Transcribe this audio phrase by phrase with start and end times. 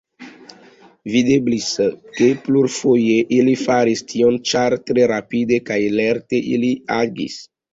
[1.15, 1.67] Videblis,
[2.15, 7.39] ke plurfoje ili faris tion, ĉar tre rapide kaj lerte ili agis.